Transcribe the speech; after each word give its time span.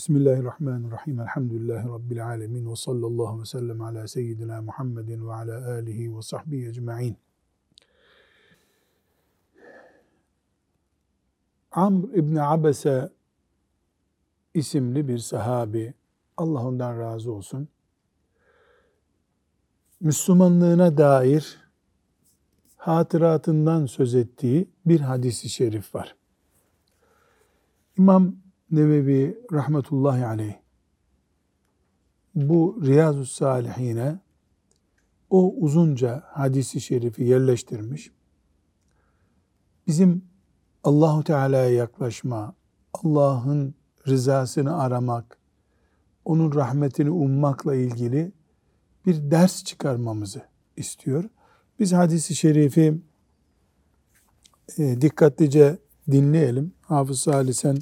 Bismillahirrahmanirrahim. 0.00 1.20
Elhamdülillahi 1.20 1.88
Rabbil 1.88 2.26
alemin. 2.26 2.70
Ve 2.70 2.76
sallallahu 2.76 3.40
ve 3.40 3.44
sellem 3.44 3.80
ala 3.82 4.08
seyyidina 4.08 4.62
Muhammedin 4.62 5.28
ve 5.28 5.32
ala 5.32 5.70
alihi 5.72 6.16
ve 6.16 6.22
sahbihi 6.22 6.68
ecma'in. 6.68 7.16
Amr 11.72 12.08
İbni 12.08 12.42
Abese 12.42 13.10
isimli 14.54 15.08
bir 15.08 15.18
sahabi, 15.18 15.94
Allah 16.36 16.66
ondan 16.66 17.00
razı 17.00 17.32
olsun, 17.32 17.68
Müslümanlığına 20.00 20.98
dair 20.98 21.58
hatıratından 22.76 23.86
söz 23.86 24.14
ettiği 24.14 24.70
bir 24.86 25.00
hadisi 25.00 25.48
şerif 25.48 25.94
var. 25.94 26.16
İmam 27.98 28.34
Nevevi 28.70 29.38
rahmetullahi 29.52 30.26
aleyh 30.26 30.54
bu 32.34 32.80
Riyazu 32.82 33.26
Salihine 33.26 34.18
o 35.30 35.54
uzunca 35.56 36.22
hadisi 36.26 36.80
şerifi 36.80 37.24
yerleştirmiş. 37.24 38.10
Bizim 39.86 40.24
Allahu 40.84 41.24
Teala'ya 41.24 41.70
yaklaşma, 41.70 42.54
Allah'ın 42.94 43.74
rızasını 44.08 44.82
aramak, 44.82 45.38
onun 46.24 46.54
rahmetini 46.54 47.10
ummakla 47.10 47.74
ilgili 47.74 48.32
bir 49.06 49.30
ders 49.30 49.64
çıkarmamızı 49.64 50.42
istiyor. 50.76 51.24
Biz 51.78 51.92
hadisi 51.92 52.34
şerifi 52.34 53.00
e, 54.78 55.00
dikkatlice 55.00 55.78
dinleyelim. 56.10 56.72
Hafız 56.82 57.20
Salih 57.20 57.54
sen 57.54 57.78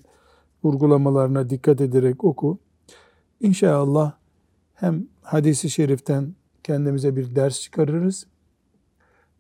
vurgulamalarına 0.64 1.51
dikkat 1.51 1.81
ederek 1.81 2.25
oku. 2.25 2.59
İnşallah 3.41 4.12
hem 4.75 5.06
hadisi 5.23 5.70
şeriften 5.70 6.34
kendimize 6.62 7.17
bir 7.17 7.34
ders 7.34 7.61
çıkarırız. 7.61 8.27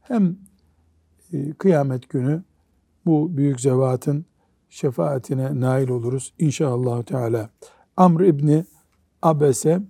Hem 0.00 0.36
e, 1.32 1.52
kıyamet 1.52 2.08
günü 2.08 2.42
bu 3.06 3.36
büyük 3.36 3.60
zevatın 3.60 4.24
şefaatine 4.68 5.60
nail 5.60 5.88
oluruz 5.88 6.34
inşallah 6.38 7.02
Teala. 7.02 7.50
Amr 7.96 8.20
İbni 8.20 8.64
Abese 9.22 9.82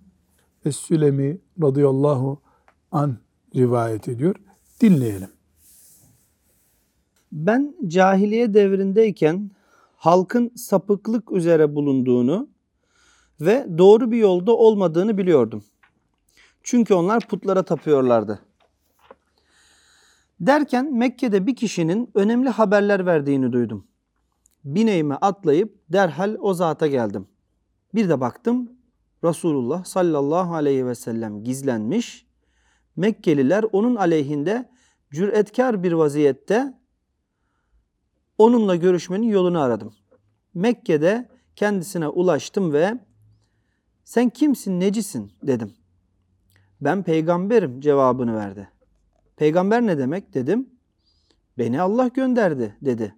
Es-Sülemi 0.65 1.39
radıyallahu 1.63 2.41
an 2.93 3.17
rivayet 3.57 4.09
ediyor. 4.09 4.37
Dinleyelim. 4.81 5.31
Ben 7.33 7.75
cahiliye 7.87 8.55
devrindeyken 8.55 9.51
halkın 9.99 10.53
sapıklık 10.57 11.33
üzere 11.33 11.75
bulunduğunu 11.75 12.49
ve 13.41 13.67
doğru 13.79 14.11
bir 14.11 14.17
yolda 14.17 14.57
olmadığını 14.57 15.19
biliyordum. 15.19 15.65
Çünkü 16.63 16.95
onlar 16.95 17.29
putlara 17.29 17.63
tapıyorlardı. 17.63 18.41
Derken 20.41 20.95
Mekke'de 20.95 21.47
bir 21.47 21.57
kişinin 21.57 22.11
önemli 22.15 22.49
haberler 22.49 23.07
verdiğini 23.07 23.53
duydum. 23.53 23.87
Bineğime 24.65 25.15
atlayıp 25.15 25.75
derhal 25.93 26.37
o 26.41 26.55
zata 26.55 26.87
geldim. 26.87 27.29
Bir 27.95 28.09
de 28.09 28.21
baktım 28.21 28.73
Resulullah 29.25 29.85
sallallahu 29.85 30.55
aleyhi 30.55 30.87
ve 30.87 30.95
sellem 30.95 31.45
gizlenmiş. 31.45 32.27
Mekkeliler 32.97 33.65
onun 33.73 33.97
aleyhinde 33.97 34.71
cüretkar 35.13 35.83
bir 35.83 35.93
vaziyette 35.93 36.79
onunla 38.39 38.77
görüşmenin 38.77 39.27
yolunu 39.27 39.61
aradım. 39.61 39.95
Mekke'de 40.55 41.29
kendisine 41.57 42.09
ulaştım 42.09 42.73
ve 42.73 42.99
sen 44.05 44.29
kimsin, 44.29 44.81
necisin 44.81 45.33
dedim. 45.43 45.75
Ben 46.81 47.03
peygamberim 47.03 47.81
cevabını 47.81 48.37
verdi. 48.37 48.69
Peygamber 49.37 49.87
ne 49.87 49.99
demek 49.99 50.35
dedim. 50.35 50.71
Beni 51.59 51.81
Allah 51.81 52.09
gönderdi 52.09 52.77
dedi. 52.83 53.15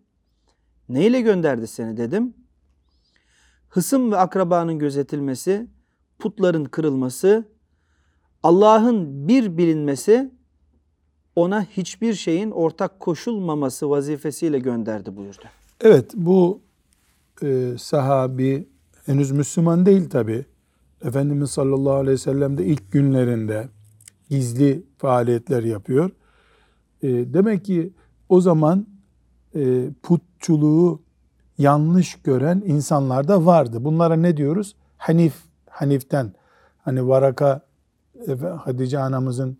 Ne 0.88 1.06
ile 1.06 1.20
gönderdi 1.20 1.66
seni 1.66 1.96
dedim. 1.96 2.34
Hısım 3.68 4.12
ve 4.12 4.16
akrabanın 4.16 4.78
gözetilmesi, 4.78 5.66
putların 6.18 6.64
kırılması, 6.64 7.48
Allah'ın 8.42 9.28
bir 9.28 9.56
bilinmesi, 9.58 10.30
ona 11.36 11.62
hiçbir 11.64 12.14
şeyin 12.14 12.50
ortak 12.50 13.00
koşulmaması 13.00 13.90
vazifesiyle 13.90 14.58
gönderdi 14.58 15.16
buyurdu. 15.16 15.44
Evet 15.80 16.10
bu 16.14 16.60
e, 17.42 17.74
sahabi 17.78 18.68
henüz 19.06 19.30
Müslüman 19.30 19.86
değil 19.86 20.10
tabi. 20.10 20.44
Efendimiz 21.04 21.50
sallallahu 21.50 21.94
aleyhi 21.94 22.14
ve 22.14 22.18
sellem 22.18 22.58
de 22.58 22.66
ilk 22.66 22.92
günlerinde 22.92 23.68
gizli 24.30 24.82
faaliyetler 24.98 25.62
yapıyor. 25.62 26.10
E, 27.02 27.08
demek 27.08 27.64
ki 27.64 27.92
o 28.28 28.40
zaman 28.40 28.86
e, 29.54 29.88
putçuluğu 30.02 31.02
yanlış 31.58 32.22
gören 32.22 32.62
insanlar 32.66 33.28
da 33.28 33.46
vardı. 33.46 33.84
Bunlara 33.84 34.16
ne 34.16 34.36
diyoruz? 34.36 34.76
Hanif, 34.96 35.34
Hanif'ten. 35.70 36.32
Hani 36.78 37.08
Varaka, 37.08 37.60
Hatice 38.58 38.98
anamızın 38.98 39.58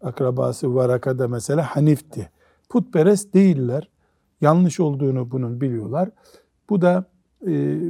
akrabası 0.00 0.74
Varaka 0.74 1.18
da 1.18 1.28
mesela 1.28 1.76
Hanif'ti. 1.76 2.30
Putperest 2.68 3.34
değiller. 3.34 3.90
Yanlış 4.40 4.80
olduğunu 4.80 5.30
bunun 5.30 5.60
biliyorlar. 5.60 6.10
Bu 6.70 6.82
da 6.82 7.04
e, 7.46 7.48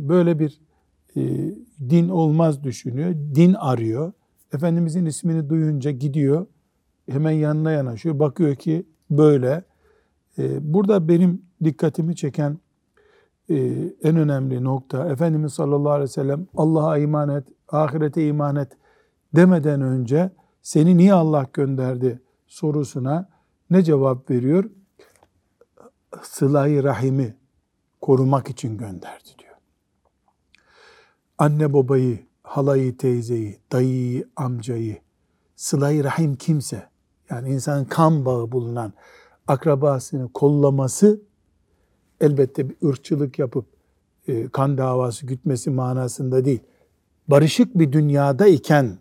böyle 0.08 0.38
bir 0.38 0.60
e, 1.16 1.20
din 1.90 2.08
olmaz 2.08 2.64
düşünüyor. 2.64 3.14
Din 3.34 3.54
arıyor. 3.54 4.12
Efendimizin 4.52 5.06
ismini 5.06 5.48
duyunca 5.48 5.90
gidiyor. 5.90 6.46
Hemen 7.10 7.30
yanına 7.30 7.70
yanaşıyor. 7.70 8.18
Bakıyor 8.18 8.54
ki 8.54 8.86
böyle. 9.10 9.64
E, 10.38 10.74
burada 10.74 11.08
benim 11.08 11.42
dikkatimi 11.64 12.16
çeken 12.16 12.58
e, 13.50 13.56
en 14.02 14.16
önemli 14.16 14.64
nokta 14.64 15.08
Efendimiz 15.08 15.52
sallallahu 15.52 15.92
aleyhi 15.92 16.08
ve 16.08 16.12
sellem 16.12 16.46
Allah'a 16.56 16.98
iman 16.98 17.28
et, 17.28 17.44
ahirete 17.68 18.26
iman 18.26 18.56
et 18.56 18.68
demeden 19.36 19.80
önce 19.80 20.30
seni 20.68 20.96
niye 20.96 21.12
Allah 21.12 21.46
gönderdi 21.52 22.22
sorusuna 22.46 23.28
ne 23.70 23.82
cevap 23.82 24.30
veriyor? 24.30 24.70
Sıla-i 26.22 26.82
rahimi 26.82 27.36
korumak 28.00 28.50
için 28.50 28.78
gönderdi 28.78 29.28
diyor. 29.38 29.54
Anne 31.38 31.72
babayı, 31.72 32.26
halayı 32.42 32.96
teyzeyi, 32.96 33.60
dayıyı, 33.72 34.28
amcayı, 34.36 34.98
sıla-i 35.56 36.04
rahim 36.04 36.36
kimse, 36.36 36.88
yani 37.30 37.48
insanın 37.48 37.84
kan 37.84 38.24
bağı 38.24 38.52
bulunan 38.52 38.92
akrabasını 39.46 40.32
kollaması 40.32 41.20
elbette 42.20 42.70
bir 42.70 42.88
ırkçılık 42.88 43.38
yapıp 43.38 43.66
e, 44.26 44.48
kan 44.48 44.78
davası 44.78 45.26
gütmesi 45.26 45.70
manasında 45.70 46.44
değil. 46.44 46.60
Barışık 47.28 47.78
bir 47.78 47.92
dünyada 47.92 48.46
iken, 48.46 48.98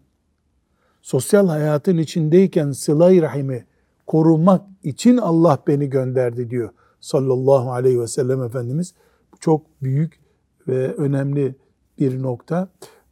sosyal 1.07 1.47
hayatın 1.47 1.97
içindeyken 1.97 2.71
sıla-i 2.71 3.21
rahimi 3.21 3.65
korumak 4.07 4.61
için 4.83 5.17
Allah 5.17 5.59
beni 5.67 5.89
gönderdi 5.89 6.49
diyor 6.49 6.69
sallallahu 6.99 7.71
aleyhi 7.71 7.99
ve 7.99 8.07
sellem 8.07 8.43
Efendimiz. 8.43 8.93
Çok 9.39 9.61
büyük 9.81 10.19
ve 10.67 10.93
önemli 10.93 11.55
bir 11.99 12.21
nokta. 12.21 12.69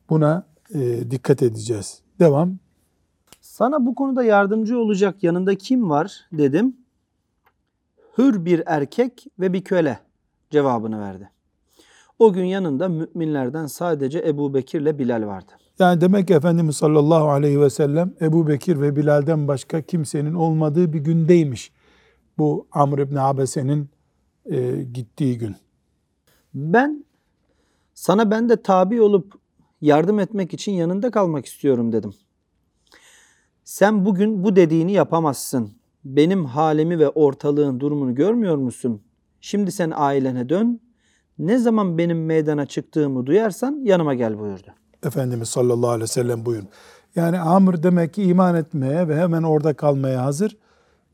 Buna 0.09 0.47
e, 0.73 1.11
dikkat 1.11 1.43
edeceğiz. 1.43 2.01
Devam. 2.19 2.57
Sana 3.41 3.85
bu 3.85 3.95
konuda 3.95 4.23
yardımcı 4.23 4.79
olacak 4.79 5.23
yanında 5.23 5.55
kim 5.55 5.89
var 5.89 6.27
dedim. 6.31 6.77
Hür 8.17 8.45
bir 8.45 8.63
erkek 8.65 9.25
ve 9.39 9.53
bir 9.53 9.63
köle 9.63 9.99
cevabını 10.49 10.99
verdi. 10.99 11.29
O 12.19 12.33
gün 12.33 12.45
yanında 12.45 12.89
müminlerden 12.89 13.65
sadece 13.65 14.19
Ebu 14.19 14.53
Bekir 14.53 14.81
ile 14.81 14.99
Bilal 14.99 15.27
vardı. 15.27 15.51
Yani 15.79 16.01
demek 16.01 16.27
ki 16.27 16.33
Efendimiz 16.33 16.77
sallallahu 16.77 17.29
aleyhi 17.29 17.61
ve 17.61 17.69
sellem 17.69 18.13
Ebu 18.21 18.47
Bekir 18.47 18.81
ve 18.81 18.95
Bilal'den 18.95 19.47
başka 19.47 19.81
kimsenin 19.81 20.33
olmadığı 20.33 20.93
bir 20.93 20.99
gündeymiş. 20.99 21.71
Bu 22.37 22.67
Amr 22.71 22.99
ibn 22.99 23.15
Abese'nin 23.15 23.89
e, 24.45 24.83
gittiği 24.93 25.37
gün. 25.37 25.55
Ben 26.53 27.05
sana 27.93 28.31
ben 28.31 28.49
de 28.49 28.61
tabi 28.61 29.01
olup 29.01 29.33
yardım 29.81 30.19
etmek 30.19 30.53
için 30.53 30.71
yanında 30.71 31.11
kalmak 31.11 31.45
istiyorum 31.45 31.91
dedim. 31.91 32.13
Sen 33.63 34.05
bugün 34.05 34.43
bu 34.43 34.55
dediğini 34.55 34.91
yapamazsın. 34.91 35.71
Benim 36.05 36.45
halimi 36.45 36.99
ve 36.99 37.09
ortalığın 37.09 37.79
durumunu 37.79 38.15
görmüyor 38.15 38.57
musun? 38.57 39.01
Şimdi 39.41 39.71
sen 39.71 39.91
ailene 39.95 40.49
dön. 40.49 40.79
Ne 41.39 41.57
zaman 41.57 41.97
benim 41.97 42.25
meydana 42.25 42.65
çıktığımı 42.65 43.25
duyarsan 43.25 43.81
yanıma 43.83 44.13
gel 44.13 44.39
buyurdu. 44.39 44.71
Efendimiz 45.03 45.49
sallallahu 45.49 45.89
aleyhi 45.89 46.03
ve 46.03 46.07
sellem 46.07 46.45
buyurun. 46.45 46.67
Yani 47.15 47.39
Amr 47.39 47.83
demek 47.83 48.13
ki 48.13 48.23
iman 48.23 48.55
etmeye 48.55 49.07
ve 49.07 49.15
hemen 49.15 49.43
orada 49.43 49.73
kalmaya 49.73 50.25
hazır. 50.25 50.57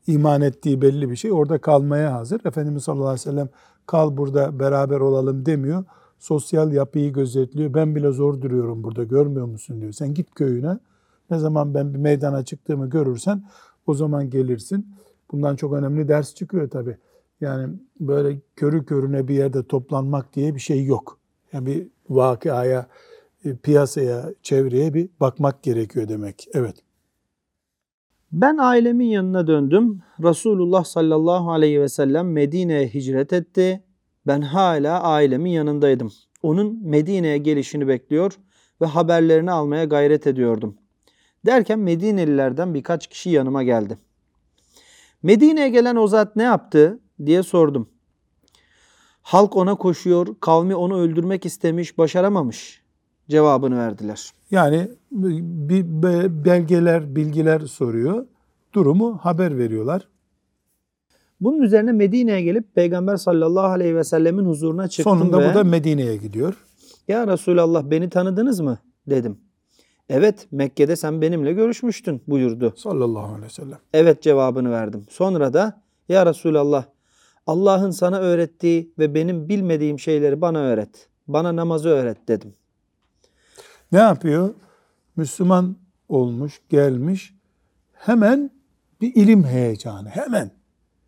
İman 0.06 0.40
ettiği 0.40 0.82
belli 0.82 1.10
bir 1.10 1.16
şey. 1.16 1.32
Orada 1.32 1.58
kalmaya 1.58 2.14
hazır. 2.14 2.40
Efendimiz 2.44 2.84
sallallahu 2.84 3.08
aleyhi 3.08 3.28
ve 3.28 3.30
sellem 3.30 3.48
kal 3.86 4.16
burada 4.16 4.58
beraber 4.58 5.00
olalım 5.00 5.46
demiyor. 5.46 5.84
sosyal 6.18 6.72
yapıyı 6.72 7.12
gözetliyor. 7.12 7.74
Ben 7.74 7.96
bile 7.96 8.12
zor 8.12 8.40
duruyorum 8.42 8.84
burada 8.84 9.04
görmüyor 9.04 9.46
musun 9.46 9.80
diyor. 9.80 9.92
Sen 9.92 10.14
git 10.14 10.34
köyüne. 10.34 10.78
Ne 11.30 11.38
zaman 11.38 11.74
ben 11.74 11.94
bir 11.94 11.98
meydana 11.98 12.44
çıktığımı 12.44 12.90
görürsen 12.90 13.44
o 13.86 13.94
zaman 13.94 14.30
gelirsin. 14.30 14.94
Bundan 15.32 15.56
çok 15.56 15.72
önemli 15.72 16.08
ders 16.08 16.34
çıkıyor 16.34 16.70
tabii. 16.70 16.96
Yani 17.40 17.74
böyle 18.00 18.40
körü 18.56 18.84
körüne 18.84 19.28
bir 19.28 19.34
yerde 19.34 19.62
toplanmak 19.62 20.34
diye 20.34 20.54
bir 20.54 20.60
şey 20.60 20.84
yok. 20.84 21.18
Yani 21.52 21.66
bir 21.66 21.88
vakıaya, 22.10 22.86
piyasaya, 23.62 24.30
çevreye 24.42 24.94
bir 24.94 25.08
bakmak 25.20 25.62
gerekiyor 25.62 26.08
demek. 26.08 26.48
Evet. 26.54 26.76
Ben 28.32 28.56
ailemin 28.56 29.06
yanına 29.06 29.46
döndüm. 29.46 30.02
Resulullah 30.22 30.84
sallallahu 30.84 31.52
aleyhi 31.52 31.80
ve 31.80 31.88
sellem 31.88 32.32
Medine'ye 32.32 32.88
hicret 32.88 33.32
etti. 33.32 33.82
Ben 34.26 34.40
hala 34.40 35.02
ailemin 35.02 35.50
yanındaydım. 35.50 36.12
Onun 36.42 36.88
Medine'ye 36.88 37.38
gelişini 37.38 37.88
bekliyor 37.88 38.32
ve 38.80 38.86
haberlerini 38.86 39.50
almaya 39.50 39.84
gayret 39.84 40.26
ediyordum. 40.26 40.76
Derken 41.46 41.78
Medinelilerden 41.78 42.74
birkaç 42.74 43.06
kişi 43.06 43.30
yanıma 43.30 43.62
geldi. 43.62 43.98
Medine'ye 45.22 45.68
gelen 45.68 45.96
o 45.96 46.06
zat 46.06 46.36
ne 46.36 46.42
yaptı 46.42 47.00
diye 47.26 47.42
sordum. 47.42 47.88
Halk 49.22 49.56
ona 49.56 49.74
koşuyor, 49.74 50.26
kavmi 50.40 50.74
onu 50.74 50.98
öldürmek 50.98 51.46
istemiş, 51.46 51.98
başaramamış 51.98 52.81
cevabını 53.28 53.78
verdiler. 53.78 54.30
Yani 54.50 54.88
bir 55.10 55.84
be- 55.84 56.44
belgeler, 56.44 57.16
bilgiler 57.16 57.60
soruyor. 57.60 58.26
Durumu 58.72 59.18
haber 59.22 59.58
veriyorlar. 59.58 60.08
Bunun 61.40 61.62
üzerine 61.62 61.92
Medine'ye 61.92 62.42
gelip 62.42 62.74
Peygamber 62.74 63.16
sallallahu 63.16 63.66
aleyhi 63.66 63.96
ve 63.96 64.04
sellemin 64.04 64.44
huzuruna 64.44 64.88
çıktım 64.88 65.18
Sonunda 65.18 65.40
ve 65.40 65.50
bu 65.50 65.54
da 65.54 65.64
Medine'ye 65.64 66.16
gidiyor. 66.16 66.54
Ya 67.08 67.26
Resulallah 67.26 67.82
beni 67.90 68.10
tanıdınız 68.10 68.60
mı? 68.60 68.78
dedim. 69.06 69.38
Evet 70.08 70.46
Mekke'de 70.50 70.96
sen 70.96 71.20
benimle 71.22 71.52
görüşmüştün 71.52 72.22
buyurdu. 72.26 72.74
Sallallahu 72.76 73.26
aleyhi 73.26 73.42
ve 73.42 73.48
sellem. 73.48 73.78
Evet 73.94 74.22
cevabını 74.22 74.70
verdim. 74.70 75.06
Sonra 75.10 75.52
da 75.52 75.82
ya 76.08 76.26
Resulallah 76.26 76.84
Allah'ın 77.46 77.90
sana 77.90 78.18
öğrettiği 78.18 78.92
ve 78.98 79.14
benim 79.14 79.48
bilmediğim 79.48 79.98
şeyleri 79.98 80.40
bana 80.40 80.58
öğret. 80.58 81.08
Bana 81.28 81.56
namazı 81.56 81.88
öğret 81.88 82.28
dedim. 82.28 82.54
Ne 83.92 83.98
yapıyor? 83.98 84.54
Müslüman 85.16 85.76
olmuş, 86.08 86.60
gelmiş. 86.68 87.34
Hemen 87.92 88.50
bir 89.00 89.14
ilim 89.14 89.44
heyecanı. 89.44 90.08
Hemen. 90.08 90.50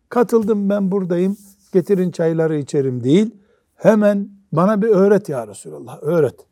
Katıldım 0.09 0.69
ben 0.69 0.91
buradayım. 0.91 1.37
Getirin 1.73 2.11
çayları 2.11 2.57
içerim 2.57 3.03
değil. 3.03 3.35
Hemen 3.75 4.29
bana 4.51 4.81
bir 4.81 4.87
öğret 4.87 5.29
ya 5.29 5.47
Resulallah. 5.47 6.03
Öğret. 6.03 6.47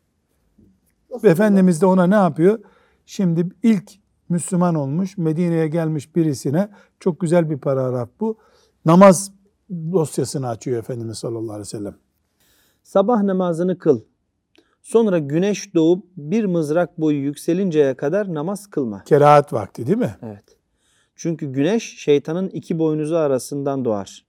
Efendimiz 1.22 1.80
de 1.80 1.86
ona 1.86 2.06
ne 2.06 2.14
yapıyor? 2.14 2.58
Şimdi 3.06 3.48
ilk 3.62 3.92
Müslüman 4.28 4.74
olmuş, 4.74 5.18
Medine'ye 5.18 5.68
gelmiş 5.68 6.16
birisine 6.16 6.68
çok 7.00 7.20
güzel 7.20 7.50
bir 7.50 7.58
paragraf 7.58 8.08
bu. 8.20 8.38
Namaz 8.84 9.32
dosyasını 9.70 10.48
açıyor 10.48 10.78
Efendimiz 10.78 11.18
sallallahu 11.18 11.52
aleyhi 11.52 11.60
ve 11.60 11.64
sellem. 11.64 11.96
Sabah 12.82 13.22
namazını 13.22 13.78
kıl. 13.78 14.00
Sonra 14.84 15.18
güneş 15.18 15.74
doğup 15.74 16.04
bir 16.16 16.44
mızrak 16.44 17.00
boyu 17.00 17.18
yükselinceye 17.18 17.94
kadar 17.94 18.34
namaz 18.34 18.66
kılma. 18.66 19.04
Kerahat 19.04 19.52
vakti 19.52 19.86
değil 19.86 19.98
mi? 19.98 20.16
Evet. 20.22 20.44
Çünkü 21.16 21.46
güneş 21.46 21.98
şeytanın 21.98 22.48
iki 22.48 22.78
boynuzu 22.78 23.14
arasından 23.14 23.84
doğar. 23.84 24.24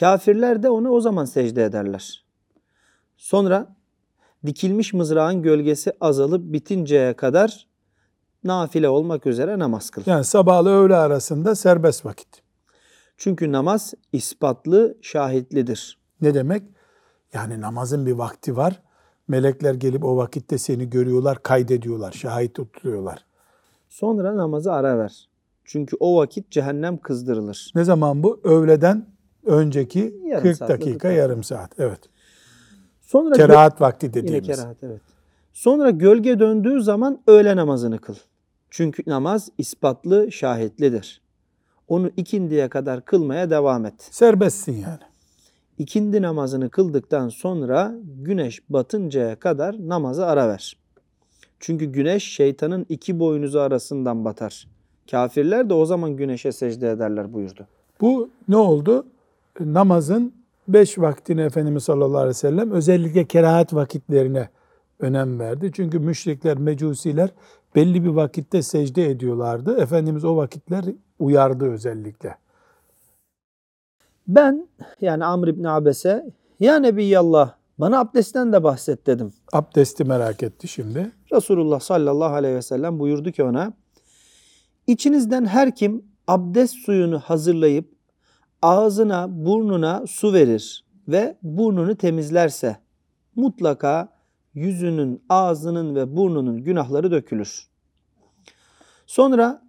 Kafirler 0.00 0.62
de 0.62 0.68
ona 0.70 0.90
o 0.90 1.00
zaman 1.00 1.24
secde 1.24 1.64
ederler. 1.64 2.24
Sonra 3.16 3.76
dikilmiş 4.46 4.92
mızrağın 4.92 5.42
gölgesi 5.42 5.92
azalıp 6.00 6.52
bitinceye 6.52 7.14
kadar 7.14 7.66
nafile 8.44 8.88
olmak 8.88 9.26
üzere 9.26 9.58
namaz 9.58 9.90
kıl. 9.90 10.02
Yani 10.06 10.24
sabahla 10.24 10.70
öğle 10.70 10.96
arasında 10.96 11.54
serbest 11.54 12.06
vakit. 12.06 12.42
Çünkü 13.16 13.52
namaz 13.52 13.94
ispatlı, 14.12 14.98
şahitlidir. 15.02 15.98
Ne 16.20 16.34
demek? 16.34 16.62
Yani 17.32 17.60
namazın 17.60 18.06
bir 18.06 18.12
vakti 18.12 18.56
var. 18.56 18.85
Melekler 19.28 19.74
gelip 19.74 20.04
o 20.04 20.16
vakitte 20.16 20.58
seni 20.58 20.90
görüyorlar, 20.90 21.42
kaydediyorlar, 21.42 22.12
şahit 22.12 22.54
tutuyorlar. 22.54 23.24
Sonra 23.88 24.36
namazı 24.36 24.72
ara 24.72 24.98
ver. 24.98 25.28
Çünkü 25.64 25.96
o 26.00 26.16
vakit 26.16 26.50
cehennem 26.50 26.98
kızdırılır. 26.98 27.72
Ne 27.74 27.84
zaman 27.84 28.22
bu? 28.22 28.40
Öğleden 28.44 29.06
önceki 29.46 30.16
Yarım 30.26 30.42
40 30.42 30.56
saat, 30.56 30.68
dakika, 30.68 30.84
40 30.84 30.94
dakika. 30.94 31.10
yarım 31.12 31.42
saat. 31.42 31.70
Evet. 31.78 32.00
Sonra 33.00 33.34
Kerahat 33.34 33.80
vakti 33.80 34.06
Yine 34.06 34.14
dediğimiz. 34.14 34.46
kerahat 34.46 34.76
evet. 34.82 35.00
Sonra 35.52 35.90
gölge 35.90 36.38
döndüğü 36.38 36.82
zaman 36.82 37.18
öğle 37.26 37.56
namazını 37.56 37.98
kıl. 37.98 38.14
Çünkü 38.70 39.02
namaz 39.06 39.48
ispatlı, 39.58 40.32
şahitlidir. 40.32 41.20
Onu 41.88 42.10
ikindiye 42.16 42.68
kadar 42.68 43.04
kılmaya 43.04 43.50
devam 43.50 43.86
et. 43.86 43.94
Serbestsin 43.98 44.72
yani. 44.72 44.98
İkindi 45.78 46.22
namazını 46.22 46.70
kıldıktan 46.70 47.28
sonra 47.28 47.94
güneş 48.22 48.62
batıncaya 48.68 49.36
kadar 49.36 49.88
namazı 49.88 50.26
ara 50.26 50.48
ver. 50.48 50.76
Çünkü 51.60 51.84
güneş 51.84 52.24
şeytanın 52.24 52.86
iki 52.88 53.18
boynuzu 53.18 53.58
arasından 53.58 54.24
batar. 54.24 54.68
Kafirler 55.10 55.70
de 55.70 55.74
o 55.74 55.86
zaman 55.86 56.16
güneşe 56.16 56.52
secde 56.52 56.90
ederler 56.90 57.32
buyurdu. 57.32 57.66
Bu 58.00 58.30
ne 58.48 58.56
oldu? 58.56 59.06
Namazın 59.60 60.32
beş 60.68 60.98
vaktini 60.98 61.40
Efendimiz 61.40 61.84
sallallahu 61.84 62.18
aleyhi 62.18 62.28
ve 62.28 62.34
sellem 62.34 62.70
özellikle 62.70 63.24
kerahat 63.24 63.74
vakitlerine 63.74 64.48
önem 65.00 65.38
verdi. 65.40 65.70
Çünkü 65.74 65.98
müşrikler, 65.98 66.58
mecusiler 66.58 67.30
belli 67.74 68.04
bir 68.04 68.08
vakitte 68.08 68.62
secde 68.62 69.10
ediyorlardı. 69.10 69.80
Efendimiz 69.80 70.24
o 70.24 70.36
vakitler 70.36 70.84
uyardı 71.18 71.72
özellikle. 71.72 72.36
Ben 74.28 74.68
yani 75.00 75.24
Amr 75.24 75.48
İbni 75.48 75.68
Abese 75.68 76.26
ya 76.60 76.78
Nebiyallah 76.78 77.54
bana 77.78 78.00
abdestten 78.00 78.52
de 78.52 78.62
bahset 78.62 79.06
dedim. 79.06 79.32
Abdesti 79.52 80.04
merak 80.04 80.42
etti 80.42 80.68
şimdi. 80.68 81.12
Resulullah 81.32 81.80
sallallahu 81.80 82.34
aleyhi 82.34 82.54
ve 82.54 82.62
sellem 82.62 82.98
buyurdu 82.98 83.32
ki 83.32 83.42
ona 83.42 83.72
İçinizden 84.86 85.44
her 85.44 85.74
kim 85.74 86.04
abdest 86.26 86.74
suyunu 86.74 87.18
hazırlayıp 87.18 87.92
ağzına 88.62 89.26
burnuna 89.30 90.06
su 90.06 90.32
verir 90.32 90.84
ve 91.08 91.38
burnunu 91.42 91.96
temizlerse 91.96 92.76
mutlaka 93.36 94.08
yüzünün, 94.54 95.24
ağzının 95.28 95.94
ve 95.94 96.16
burnunun 96.16 96.64
günahları 96.64 97.10
dökülür. 97.10 97.68
Sonra 99.06 99.62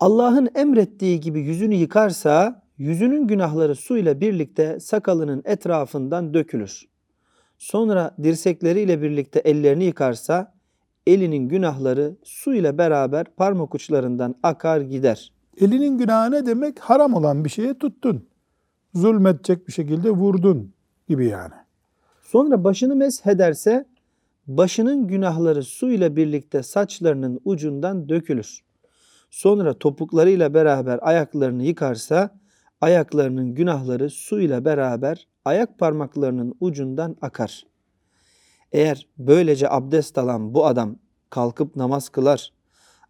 Allah'ın 0.00 0.48
emrettiği 0.54 1.20
gibi 1.20 1.40
yüzünü 1.40 1.74
yıkarsa 1.74 2.61
yüzünün 2.82 3.26
günahları 3.26 3.74
suyla 3.74 4.20
birlikte 4.20 4.80
sakalının 4.80 5.42
etrafından 5.44 6.34
dökülür. 6.34 6.88
Sonra 7.58 8.16
dirsekleriyle 8.22 9.02
birlikte 9.02 9.38
ellerini 9.40 9.84
yıkarsa 9.84 10.54
elinin 11.06 11.48
günahları 11.48 12.16
su 12.22 12.54
ile 12.54 12.78
beraber 12.78 13.26
parmak 13.36 13.74
uçlarından 13.74 14.34
akar 14.42 14.80
gider. 14.80 15.32
Elinin 15.60 15.98
günahı 15.98 16.30
ne 16.30 16.46
demek? 16.46 16.78
Haram 16.78 17.14
olan 17.14 17.44
bir 17.44 17.50
şeye 17.50 17.78
tuttun. 17.78 18.28
Zulmetecek 18.94 19.68
bir 19.68 19.72
şekilde 19.72 20.10
vurdun 20.10 20.72
gibi 21.08 21.26
yani. 21.26 21.54
Sonra 22.22 22.64
başını 22.64 22.96
meshederse 22.96 23.86
başının 24.46 25.06
günahları 25.06 25.62
su 25.62 25.90
ile 25.90 26.16
birlikte 26.16 26.62
saçlarının 26.62 27.40
ucundan 27.44 28.08
dökülür. 28.08 28.60
Sonra 29.30 29.74
topuklarıyla 29.74 30.54
beraber 30.54 30.98
ayaklarını 31.02 31.62
yıkarsa 31.64 32.41
ayaklarının 32.82 33.54
günahları 33.54 34.10
su 34.10 34.40
ile 34.40 34.64
beraber 34.64 35.26
ayak 35.44 35.78
parmaklarının 35.78 36.54
ucundan 36.60 37.16
akar. 37.22 37.66
Eğer 38.72 39.06
böylece 39.18 39.70
abdest 39.70 40.18
alan 40.18 40.54
bu 40.54 40.66
adam 40.66 40.96
kalkıp 41.30 41.76
namaz 41.76 42.08
kılar, 42.08 42.52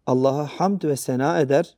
Allah'a 0.07 0.45
hamd 0.45 0.83
ve 0.83 0.95
sena 0.95 1.39
eder, 1.39 1.75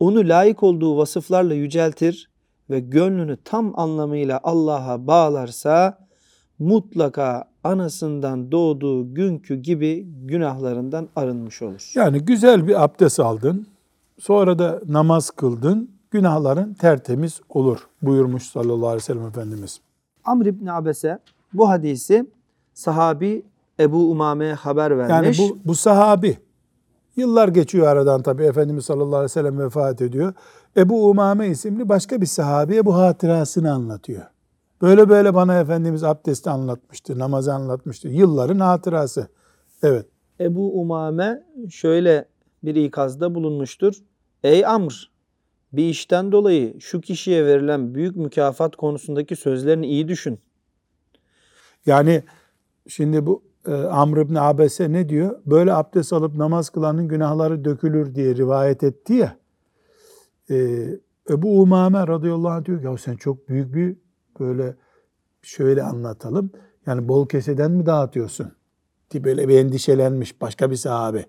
onu 0.00 0.28
layık 0.28 0.62
olduğu 0.62 0.96
vasıflarla 0.96 1.54
yüceltir 1.54 2.30
ve 2.70 2.80
gönlünü 2.80 3.36
tam 3.44 3.78
anlamıyla 3.78 4.40
Allah'a 4.42 5.06
bağlarsa 5.06 6.06
mutlaka 6.58 7.44
anasından 7.64 8.52
doğduğu 8.52 9.14
günkü 9.14 9.56
gibi 9.56 10.06
günahlarından 10.24 11.08
arınmış 11.16 11.62
olur. 11.62 11.92
Yani 11.94 12.20
güzel 12.20 12.66
bir 12.66 12.84
abdest 12.84 13.20
aldın. 13.20 13.66
Sonra 14.18 14.58
da 14.58 14.80
namaz 14.88 15.30
kıldın. 15.30 15.93
Günahların 16.14 16.74
tertemiz 16.74 17.40
olur 17.48 17.88
buyurmuş 18.02 18.42
sallallahu 18.42 18.86
aleyhi 18.86 18.96
ve 18.96 19.00
sellem 19.00 19.26
Efendimiz. 19.26 19.80
Amr 20.24 20.46
İbni 20.46 20.72
Abese 20.72 21.18
bu 21.52 21.68
hadisi 21.68 22.26
sahabi 22.74 23.42
Ebu 23.80 24.10
Umame'ye 24.10 24.54
haber 24.54 24.90
Yani 24.90 25.08
vermiş. 25.08 25.38
bu, 25.38 25.58
bu 25.64 25.74
sahabi. 25.74 26.38
Yıllar 27.16 27.48
geçiyor 27.48 27.86
aradan 27.86 28.22
tabii. 28.22 28.42
Efendimiz 28.42 28.84
sallallahu 28.84 29.16
aleyhi 29.16 29.24
ve 29.24 29.28
sellem 29.28 29.58
vefat 29.58 30.02
ediyor. 30.02 30.32
Ebu 30.76 31.10
Umame 31.10 31.48
isimli 31.48 31.88
başka 31.88 32.20
bir 32.20 32.26
sahabiye 32.26 32.86
bu 32.86 32.94
hatırasını 32.94 33.72
anlatıyor. 33.72 34.22
Böyle 34.82 35.08
böyle 35.08 35.34
bana 35.34 35.60
Efendimiz 35.60 36.04
abdesti 36.04 36.50
anlatmıştı, 36.50 37.18
namazı 37.18 37.54
anlatmıştı. 37.54 38.08
Yılların 38.08 38.60
hatırası. 38.60 39.28
Evet. 39.82 40.06
Ebu 40.40 40.80
Umame 40.80 41.42
şöyle 41.70 42.28
bir 42.64 42.74
ikazda 42.74 43.34
bulunmuştur. 43.34 43.94
Ey 44.44 44.66
Amr! 44.66 45.13
Bir 45.76 45.88
işten 45.88 46.32
dolayı 46.32 46.80
şu 46.80 47.00
kişiye 47.00 47.46
verilen 47.46 47.94
büyük 47.94 48.16
mükafat 48.16 48.76
konusundaki 48.76 49.36
sözlerini 49.36 49.86
iyi 49.86 50.08
düşün. 50.08 50.38
Yani 51.86 52.22
şimdi 52.88 53.26
bu 53.26 53.42
e, 53.66 53.72
Amr 53.72 54.16
ibn 54.18 54.34
Abese 54.34 54.92
ne 54.92 55.08
diyor? 55.08 55.40
Böyle 55.46 55.72
abdest 55.72 56.12
alıp 56.12 56.36
namaz 56.36 56.70
kılanın 56.70 57.08
günahları 57.08 57.64
dökülür 57.64 58.14
diye 58.14 58.34
rivayet 58.34 58.82
etti 58.82 59.12
ya. 59.12 59.36
E, 60.50 60.86
Ebu 61.30 61.60
Umame 61.62 62.06
radıyallahu 62.06 62.52
anh 62.52 62.64
diyor 62.64 62.82
ya 62.82 62.96
sen 62.96 63.16
çok 63.16 63.48
büyük 63.48 63.74
bir 63.74 63.96
böyle 64.40 64.74
şöyle 65.42 65.82
anlatalım. 65.82 66.50
Yani 66.86 67.08
bol 67.08 67.28
keseden 67.28 67.70
mi 67.70 67.86
dağıtıyorsun? 67.86 68.52
Diye 69.10 69.24
böyle 69.24 69.48
bir 69.48 69.58
endişelenmiş 69.58 70.40
başka 70.40 70.70
bir 70.70 70.76
sahabe. 70.76 71.24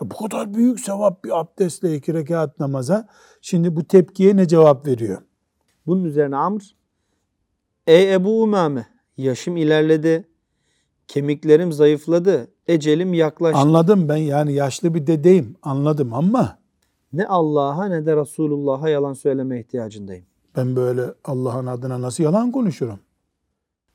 Ya 0.00 0.10
bu 0.10 0.16
kadar 0.16 0.54
büyük 0.54 0.80
sevap 0.80 1.24
bir 1.24 1.40
abdestle 1.40 1.94
iki 1.94 2.14
rekat 2.14 2.60
namaza. 2.60 3.08
Şimdi 3.40 3.76
bu 3.76 3.84
tepkiye 3.84 4.36
ne 4.36 4.48
cevap 4.48 4.86
veriyor? 4.86 5.22
Bunun 5.86 6.04
üzerine 6.04 6.36
Amr, 6.36 6.60
Ey 7.86 8.14
Ebu 8.14 8.42
Umame, 8.42 8.86
yaşım 9.16 9.56
ilerledi, 9.56 10.28
kemiklerim 11.08 11.72
zayıfladı, 11.72 12.48
ecelim 12.66 13.14
yaklaştı. 13.14 13.58
Anladım 13.58 14.08
ben 14.08 14.16
yani 14.16 14.52
yaşlı 14.52 14.94
bir 14.94 15.06
dedeyim 15.06 15.56
anladım 15.62 16.14
ama 16.14 16.58
ne 17.12 17.26
Allah'a 17.26 17.84
ne 17.88 18.06
de 18.06 18.16
Resulullah'a 18.16 18.88
yalan 18.88 19.12
söyleme 19.12 19.60
ihtiyacındayım. 19.60 20.24
ben 20.56 20.76
böyle 20.76 21.02
Allah'ın 21.24 21.66
adına 21.66 22.02
nasıl 22.02 22.24
yalan 22.24 22.52
konuşurum? 22.52 22.98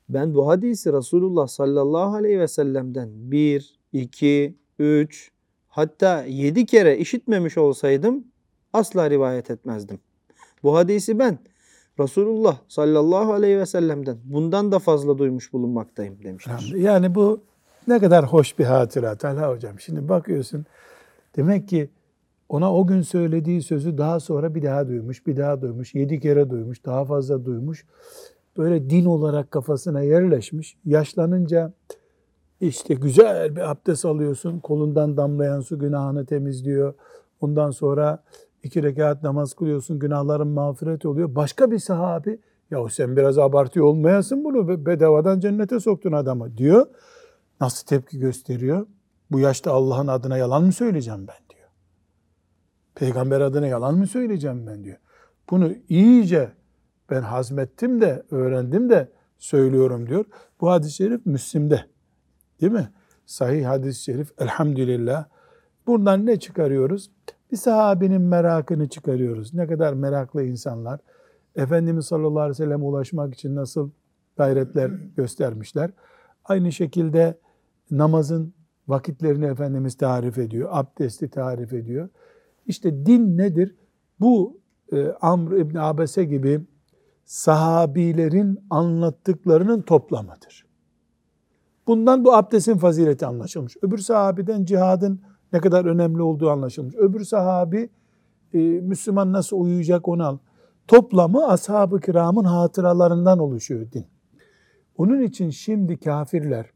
Ben 0.08 0.34
bu 0.34 0.48
hadisi 0.48 0.92
Resulullah 0.92 1.46
sallallahu 1.46 2.14
aleyhi 2.14 2.40
ve 2.40 2.48
sellem'den 2.48 3.08
bir, 3.12 3.78
iki, 3.92 4.58
üç, 4.78 5.30
hatta 5.68 6.24
yedi 6.24 6.66
kere 6.66 6.98
işitmemiş 6.98 7.58
olsaydım 7.58 8.24
asla 8.72 9.10
rivayet 9.10 9.50
etmezdim. 9.50 9.98
Bu 10.62 10.76
hadisi 10.76 11.18
ben 11.18 11.38
Resulullah 12.00 12.58
sallallahu 12.68 13.32
aleyhi 13.32 13.58
ve 13.58 13.66
sellem'den 13.66 14.16
bundan 14.24 14.72
da 14.72 14.78
fazla 14.78 15.18
duymuş 15.18 15.52
bulunmaktayım 15.52 16.18
demiştir. 16.24 16.74
Yani 16.74 17.14
bu 17.14 17.40
ne 17.88 17.98
kadar 17.98 18.26
hoş 18.26 18.58
bir 18.58 18.64
hatıra 18.64 19.16
Talha 19.16 19.50
hocam. 19.50 19.80
Şimdi 19.80 20.08
bakıyorsun 20.08 20.66
demek 21.36 21.68
ki 21.68 21.90
ona 22.48 22.74
o 22.74 22.86
gün 22.86 23.02
söylediği 23.02 23.62
sözü 23.62 23.98
daha 23.98 24.20
sonra 24.20 24.54
bir 24.54 24.62
daha 24.62 24.88
duymuş, 24.88 25.26
bir 25.26 25.36
daha 25.36 25.62
duymuş, 25.62 25.94
yedi 25.94 26.20
kere 26.20 26.50
duymuş, 26.50 26.84
daha 26.84 27.04
fazla 27.04 27.44
duymuş. 27.44 27.86
Böyle 28.56 28.90
din 28.90 29.04
olarak 29.04 29.50
kafasına 29.50 30.02
yerleşmiş. 30.02 30.76
Yaşlanınca 30.84 31.72
işte 32.60 32.94
güzel 32.94 33.56
bir 33.56 33.70
abdest 33.70 34.04
alıyorsun. 34.04 34.60
Kolundan 34.60 35.16
damlayan 35.16 35.60
su 35.60 35.78
günahını 35.78 36.26
temizliyor. 36.26 36.94
Ondan 37.40 37.70
sonra 37.70 38.24
iki 38.62 38.82
rekat 38.82 39.22
namaz 39.22 39.54
kılıyorsun. 39.54 39.98
Günahların 39.98 40.48
mağfiret 40.48 41.06
oluyor. 41.06 41.34
Başka 41.34 41.70
bir 41.70 41.78
sahabi 41.78 42.40
ya 42.70 42.88
sen 42.88 43.16
biraz 43.16 43.38
abartıyor 43.38 43.86
olmayasın 43.86 44.44
bunu. 44.44 44.86
Bedavadan 44.86 45.40
cennete 45.40 45.80
soktun 45.80 46.12
adamı 46.12 46.56
diyor. 46.56 46.86
Nasıl 47.60 47.86
tepki 47.86 48.18
gösteriyor? 48.18 48.86
Bu 49.30 49.40
yaşta 49.40 49.72
Allah'ın 49.72 50.06
adına 50.06 50.36
yalan 50.36 50.64
mı 50.64 50.72
söyleyeceğim 50.72 51.20
ben 51.20 51.56
diyor. 51.56 51.68
Peygamber 52.94 53.40
adına 53.40 53.66
yalan 53.66 53.94
mı 53.98 54.06
söyleyeceğim 54.06 54.66
ben 54.66 54.84
diyor. 54.84 54.96
Bunu 55.50 55.72
iyice 55.88 56.52
ben 57.10 57.22
hazmettim 57.22 58.00
de 58.00 58.22
öğrendim 58.30 58.90
de 58.90 59.12
söylüyorum 59.38 60.08
diyor. 60.08 60.24
Bu 60.60 60.70
hadis-i 60.70 60.92
şerif 60.92 61.26
Müslim'de. 61.26 61.84
Değil 62.60 62.72
mi? 62.72 62.90
Sahih 63.26 63.66
hadis-i 63.66 64.02
şerif 64.02 64.32
elhamdülillah. 64.40 65.24
Buradan 65.86 66.26
ne 66.26 66.38
çıkarıyoruz? 66.38 67.10
Bir 67.52 67.56
sahabinin 67.56 68.22
merakını 68.22 68.88
çıkarıyoruz. 68.88 69.54
Ne 69.54 69.66
kadar 69.66 69.92
meraklı 69.92 70.44
insanlar. 70.44 71.00
Efendimiz 71.56 72.06
sallallahu 72.06 72.40
aleyhi 72.40 72.62
ve 72.62 72.64
sellem 72.64 72.82
ulaşmak 72.82 73.34
için 73.34 73.56
nasıl 73.56 73.90
gayretler 74.36 74.90
göstermişler. 75.16 75.90
Aynı 76.44 76.72
şekilde 76.72 77.38
namazın 77.90 78.54
vakitlerini 78.88 79.46
Efendimiz 79.46 79.96
tarif 79.96 80.38
ediyor. 80.38 80.68
Abdesti 80.72 81.30
tarif 81.30 81.72
ediyor. 81.72 82.08
İşte 82.66 83.06
din 83.06 83.38
nedir? 83.38 83.76
Bu 84.20 84.60
e, 84.92 85.06
Amr 85.20 85.52
ibn 85.52 85.76
Abese 85.76 86.24
gibi 86.24 86.60
sahabilerin 87.24 88.58
anlattıklarının 88.70 89.82
toplamıdır. 89.82 90.67
Bundan 91.88 92.24
bu 92.24 92.34
abdestin 92.34 92.76
fazileti 92.76 93.26
anlaşılmış. 93.26 93.76
Öbür 93.82 93.98
sahabiden 93.98 94.64
cihadın 94.64 95.20
ne 95.52 95.60
kadar 95.60 95.84
önemli 95.84 96.22
olduğu 96.22 96.50
anlaşılmış. 96.50 96.94
Öbür 96.94 97.24
sahabi 97.24 97.90
e, 98.54 98.58
Müslüman 98.58 99.32
nasıl 99.32 99.60
uyuyacak 99.60 100.08
onu 100.08 100.26
al. 100.26 100.38
Toplamı 100.88 101.48
ashab-ı 101.48 102.00
kiramın 102.00 102.44
hatıralarından 102.44 103.38
oluşuyor 103.38 103.92
din. 103.92 104.06
Onun 104.98 105.22
için 105.22 105.50
şimdi 105.50 105.96
kafirler 105.96 106.66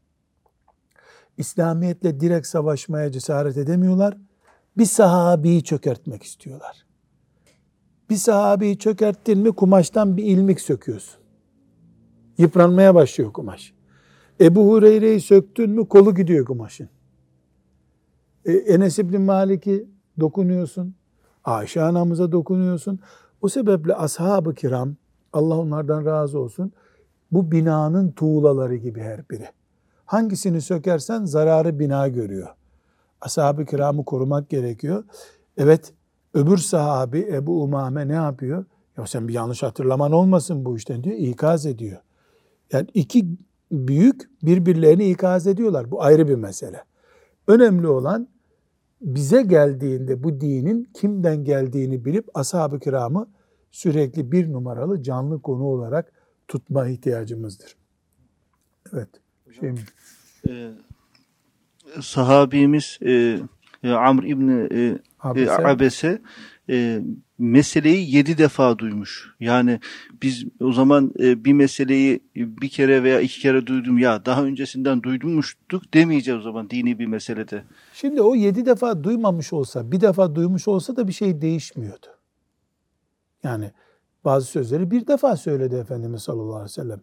İslamiyetle 1.37 2.19
direkt 2.19 2.47
savaşmaya 2.47 3.11
cesaret 3.11 3.57
edemiyorlar. 3.57 4.17
Bir 4.77 4.85
sahabeyi 4.85 5.63
çökertmek 5.63 6.23
istiyorlar. 6.23 6.85
Bir 8.09 8.15
sahabeyi 8.15 8.77
çökerttin 8.77 9.39
mi 9.39 9.51
kumaştan 9.51 10.17
bir 10.17 10.23
ilmik 10.23 10.61
söküyorsun. 10.61 11.19
Yıpranmaya 12.37 12.95
başlıyor 12.95 13.33
kumaş. 13.33 13.73
Ebu 14.41 14.71
Hureyre'yi 14.71 15.21
söktün 15.21 15.69
mü 15.69 15.87
kolu 15.87 16.15
gidiyor 16.15 16.45
kumaşın. 16.45 16.89
E, 18.45 18.51
Enes 18.51 18.99
İbni 18.99 19.17
Malik'i 19.17 19.87
dokunuyorsun. 20.19 20.95
Ayşe 21.43 21.81
anamıza 21.81 22.31
dokunuyorsun. 22.31 22.99
O 23.41 23.49
sebeple 23.49 23.95
ashab-ı 23.95 24.53
kiram, 24.53 24.95
Allah 25.33 25.57
onlardan 25.57 26.05
razı 26.05 26.39
olsun, 26.39 26.71
bu 27.31 27.51
binanın 27.51 28.11
tuğlaları 28.11 28.75
gibi 28.75 29.01
her 29.01 29.29
biri. 29.29 29.47
Hangisini 30.05 30.61
sökersen 30.61 31.25
zararı 31.25 31.79
bina 31.79 32.07
görüyor. 32.07 32.47
Ashab-ı 33.21 33.65
kiramı 33.65 34.05
korumak 34.05 34.49
gerekiyor. 34.49 35.03
Evet, 35.57 35.93
öbür 36.33 36.57
sahabi 36.57 37.27
Ebu 37.31 37.63
Umame 37.63 38.07
ne 38.07 38.13
yapıyor? 38.13 38.65
Ya 38.97 39.07
sen 39.07 39.27
bir 39.27 39.33
yanlış 39.33 39.63
hatırlaman 39.63 40.11
olmasın 40.11 40.65
bu 40.65 40.77
işten 40.77 41.03
diyor, 41.03 41.15
ikaz 41.15 41.65
ediyor. 41.65 42.01
Yani 42.71 42.87
iki 42.93 43.25
büyük 43.73 44.29
birbirlerini 44.43 45.09
ikaz 45.09 45.47
ediyorlar. 45.47 45.91
Bu 45.91 46.03
ayrı 46.03 46.27
bir 46.27 46.35
mesele. 46.35 46.83
Önemli 47.47 47.87
olan 47.87 48.27
bize 49.01 49.41
geldiğinde 49.41 50.23
bu 50.23 50.41
dinin 50.41 50.83
kimden 50.93 51.43
geldiğini 51.43 52.05
bilip 52.05 52.37
ashab-ı 52.37 52.79
kiramı 52.79 53.27
sürekli 53.71 54.31
bir 54.31 54.51
numaralı 54.51 55.03
canlı 55.03 55.41
konu 55.41 55.63
olarak 55.63 56.11
tutma 56.47 56.87
ihtiyacımızdır. 56.87 57.75
Evet. 58.93 59.09
Şey 59.59 59.71
mi? 59.71 59.79
Ee, 60.49 60.71
sahabimiz 62.01 62.99
e, 63.01 63.39
e, 63.83 63.91
Amr 63.91 64.23
İbni 64.23 64.67
e, 64.71 64.85
e, 64.85 64.99
Abese. 65.19 65.67
Abese 65.67 66.21
e, 66.69 67.01
meseleyi 67.43 68.15
yedi 68.15 68.37
defa 68.37 68.77
duymuş. 68.77 69.35
Yani 69.39 69.79
biz 70.21 70.45
o 70.59 70.71
zaman 70.71 71.13
e, 71.19 71.45
bir 71.45 71.53
meseleyi 71.53 72.19
bir 72.35 72.69
kere 72.69 73.03
veya 73.03 73.19
iki 73.19 73.41
kere 73.41 73.67
duydum 73.67 73.97
ya 73.97 74.25
daha 74.25 74.43
öncesinden 74.43 75.03
duydumuştuk 75.03 75.93
demeyeceğiz 75.93 76.39
o 76.39 76.43
zaman 76.43 76.69
dini 76.69 76.99
bir 76.99 77.05
meselede. 77.05 77.63
Şimdi 77.93 78.21
o 78.21 78.35
yedi 78.35 78.65
defa 78.65 79.03
duymamış 79.03 79.53
olsa, 79.53 79.91
bir 79.91 80.01
defa 80.01 80.35
duymuş 80.35 80.67
olsa 80.67 80.95
da 80.95 81.07
bir 81.07 81.13
şey 81.13 81.41
değişmiyordu. 81.41 82.07
Yani 83.43 83.71
bazı 84.25 84.45
sözleri 84.45 84.91
bir 84.91 85.07
defa 85.07 85.35
söyledi 85.35 85.75
Efendimiz 85.75 86.21
sallallahu 86.21 86.55
aleyhi 86.55 86.63
ve 86.63 86.69
sellem. 86.69 87.01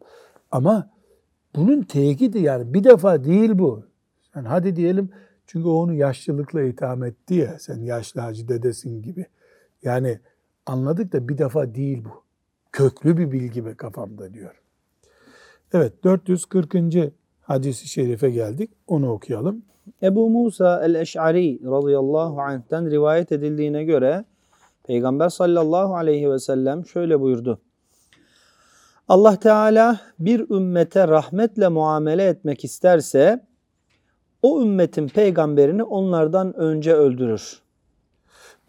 Ama 0.50 0.90
bunun 1.56 1.82
tekidi 1.82 2.38
yani 2.38 2.75
bir 2.75 2.85
defa 2.85 3.25
değil 3.25 3.50
bu. 3.54 3.85
Yani 4.35 4.49
hadi 4.49 4.76
diyelim 4.76 5.11
çünkü 5.47 5.68
onu 5.68 5.94
yaşlılıkla 5.94 6.62
itham 6.62 7.04
etti 7.04 7.35
ya 7.35 7.59
sen 7.59 7.82
yaşlı 7.82 8.20
hacı 8.20 8.49
dedesin 8.49 9.02
gibi. 9.02 9.26
Yani 9.82 10.20
anladık 10.71 11.12
da 11.12 11.29
bir 11.29 11.39
defa 11.39 11.75
değil 11.75 12.05
bu. 12.05 12.23
Köklü 12.73 13.19
bir 13.19 13.33
bilgi 13.33 13.67
be 13.67 13.75
kafamda 13.75 14.35
diyor. 14.35 14.62
Evet 15.73 16.05
440. 16.05 16.75
hadisi 17.41 17.89
şerife 17.89 18.31
geldik. 18.31 18.71
Onu 18.87 19.12
okuyalım. 19.12 19.62
Ebu 20.03 20.31
Musa 20.31 20.85
el-Eş'ari 20.85 21.61
radıyallahu 21.65 22.41
anh'ten 22.41 22.91
rivayet 22.91 23.33
edildiğine 23.33 23.85
göre 23.85 24.25
Peygamber 24.85 25.29
sallallahu 25.29 25.97
aleyhi 25.97 26.31
ve 26.31 26.39
sellem 26.39 26.87
şöyle 26.87 27.21
buyurdu. 27.21 27.61
Allah 29.09 29.37
Teala 29.37 30.00
bir 30.19 30.50
ümmete 30.50 31.09
rahmetle 31.09 31.69
muamele 31.69 32.27
etmek 32.27 32.65
isterse 32.65 33.47
o 34.43 34.62
ümmetin 34.62 35.09
peygamberini 35.09 35.83
onlardan 35.83 36.57
önce 36.57 36.95
öldürür. 36.95 37.62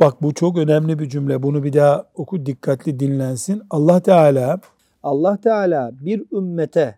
Bak 0.01 0.21
bu 0.21 0.33
çok 0.33 0.57
önemli 0.57 0.99
bir 0.99 1.09
cümle. 1.09 1.43
Bunu 1.43 1.63
bir 1.63 1.73
daha 1.73 2.05
oku 2.15 2.45
dikkatli 2.45 2.99
dinlensin. 2.99 3.61
Allah 3.69 3.99
Teala 3.99 4.59
Allah 5.03 5.37
Teala 5.37 5.91
bir 6.01 6.25
ümmete 6.31 6.95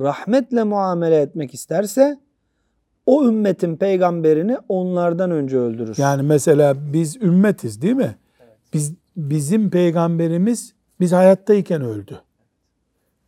rahmetle 0.00 0.64
muamele 0.64 1.20
etmek 1.20 1.54
isterse 1.54 2.18
o 3.06 3.24
ümmetin 3.24 3.76
peygamberini 3.76 4.58
onlardan 4.68 5.30
önce 5.30 5.58
öldürür. 5.58 5.94
Yani 5.98 6.22
mesela 6.22 6.92
biz 6.92 7.16
ümmetiz 7.16 7.82
değil 7.82 7.94
mi? 7.94 8.16
Biz 8.74 8.94
bizim 9.16 9.70
peygamberimiz 9.70 10.74
biz 11.00 11.12
hayattayken 11.12 11.82
öldü. 11.82 12.20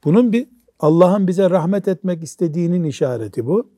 Bunun 0.04 0.32
bir 0.32 0.46
Allah'ın 0.80 1.26
bize 1.26 1.50
rahmet 1.50 1.88
etmek 1.88 2.22
istediğinin 2.22 2.84
işareti 2.84 3.46
bu. 3.46 3.70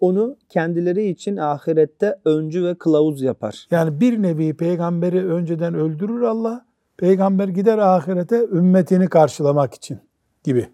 Onu 0.00 0.36
kendileri 0.48 1.08
için 1.08 1.36
ahirette 1.36 2.18
öncü 2.24 2.64
ve 2.64 2.74
kılavuz 2.74 3.22
yapar. 3.22 3.66
Yani 3.70 4.00
bir 4.00 4.22
nevi 4.22 4.54
peygamberi 4.54 5.26
önceden 5.26 5.74
öldürür 5.74 6.22
Allah. 6.22 6.66
Peygamber 6.96 7.48
gider 7.48 7.78
ahirete 7.78 8.44
ümmetini 8.44 9.08
karşılamak 9.08 9.74
için 9.74 9.98
gibi. 10.44 10.68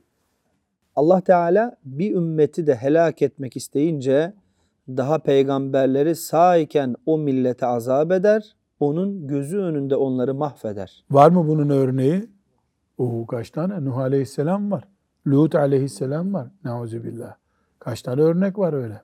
Allah 0.96 1.20
Teala 1.20 1.76
bir 1.84 2.14
ümmeti 2.14 2.66
de 2.66 2.74
helak 2.74 3.22
etmek 3.22 3.56
isteyince 3.56 4.32
daha 4.88 5.18
peygamberleri 5.18 6.16
sağ 6.16 6.56
iken 6.56 6.94
o 7.06 7.18
millete 7.18 7.66
azap 7.66 8.12
eder, 8.12 8.56
onun 8.80 9.26
gözü 9.26 9.58
önünde 9.58 9.96
onları 9.96 10.34
mahveder. 10.34 11.04
Var 11.10 11.30
mı 11.30 11.48
bunun 11.48 11.70
örneği? 11.70 12.30
Oo, 12.98 13.26
kaç 13.26 13.50
tane? 13.50 13.84
Nuh 13.84 13.96
Aleyhisselam 13.96 14.70
var. 14.70 14.84
Lut 15.26 15.54
Aleyhisselam 15.54 16.34
var. 16.34 16.48
Neuzubillah. 16.64 17.34
Kaç 17.78 18.02
tane 18.02 18.20
örnek 18.20 18.58
var 18.58 18.72
öyle. 18.72 19.02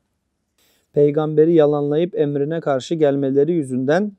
Peygamberi 0.98 1.54
yalanlayıp 1.54 2.18
emrine 2.18 2.60
karşı 2.60 2.94
gelmeleri 2.94 3.52
yüzünden 3.52 4.12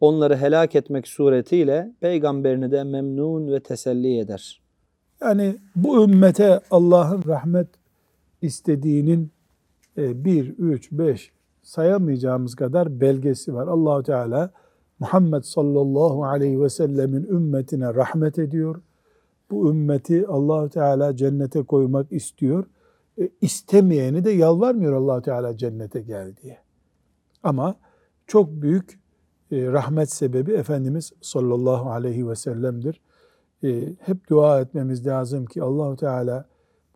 onları 0.00 0.36
helak 0.36 0.74
etmek 0.74 1.08
suretiyle 1.08 1.92
peygamberini 2.00 2.70
de 2.70 2.84
memnun 2.84 3.52
ve 3.52 3.60
teselli 3.60 4.18
eder. 4.18 4.62
Yani 5.20 5.56
bu 5.76 6.04
ümmete 6.04 6.60
Allah'ın 6.70 7.22
rahmet 7.26 7.66
istediğinin 8.42 9.30
e, 9.98 10.24
bir, 10.24 10.58
üç, 10.58 10.92
beş 10.92 11.32
sayamayacağımız 11.62 12.54
kadar 12.54 13.00
belgesi 13.00 13.54
var. 13.54 13.66
Allahu 13.66 14.02
Teala 14.02 14.50
Muhammed 14.98 15.42
sallallahu 15.42 16.24
aleyhi 16.24 16.62
ve 16.62 16.68
sellemin 16.68 17.24
ümmetine 17.24 17.94
rahmet 17.94 18.38
ediyor. 18.38 18.82
Bu 19.50 19.70
ümmeti 19.70 20.26
Allahu 20.26 20.68
Teala 20.68 21.16
cennete 21.16 21.62
koymak 21.62 22.12
istiyor. 22.12 22.64
E, 23.20 23.30
istemeyeni 23.40 24.24
de 24.24 24.30
yalvarmıyor 24.30 24.92
Allahu 24.92 25.22
Teala 25.22 25.56
cennete 25.56 26.00
gel 26.00 26.36
diye. 26.36 26.58
Ama 27.42 27.76
çok 28.26 28.50
büyük 28.50 29.00
e, 29.50 29.66
rahmet 29.66 30.10
sebebi 30.10 30.52
Efendimiz 30.52 31.12
sallallahu 31.20 31.90
aleyhi 31.90 32.28
ve 32.28 32.34
sellem'dir. 32.34 33.00
E, 33.64 33.96
hep 34.00 34.28
dua 34.28 34.60
etmemiz 34.60 35.06
lazım 35.06 35.46
ki 35.46 35.62
Allahu 35.62 35.96
Teala 35.96 36.48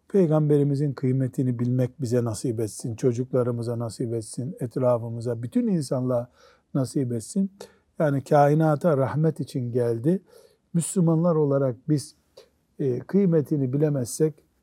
peygamberimizin 0.09 0.93
kıymetini 0.93 1.59
bilmek 1.59 2.01
bize 2.01 2.25
nasip 2.25 2.61
etsin, 2.61 2.97
çocuklarımıza 2.97 3.79
nasip 3.79 4.15
etsin, 4.15 4.57
etrafımıza, 4.61 5.43
bütün 5.43 5.67
insanlığa 5.67 6.31
nasip 6.75 7.13
etsin. 7.13 7.51
Yani 7.99 8.25
kainata 8.25 8.97
rahmet 8.97 9.41
için 9.41 9.73
geldi. 9.73 10.23
Müslümanlar 10.75 11.35
olarak 11.35 11.77
biz 11.89 12.15
kıymetini 13.07 13.73
bilemezsek 13.73 14.35